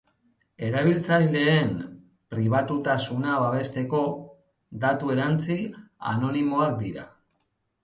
[0.67, 1.69] Erabiltzaileen
[2.35, 4.01] pribatutasuna babesteko,
[4.89, 5.61] datu erantsi
[6.17, 7.09] anonimoak dira.